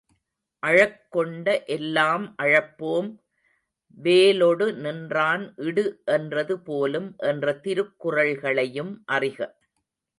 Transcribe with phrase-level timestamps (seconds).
[0.63, 3.09] அழக்கொண்ட எல்லாம் அழப்போம்!
[3.97, 5.85] வேலொடு நின்றான் இடு
[6.11, 9.39] என்றது போலும் என்ற திருக்குறள்களையும் அறிக.